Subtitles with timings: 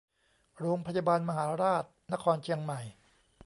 [0.57, 2.81] โรงพยาบาลมหาราชนครเชียงใหม่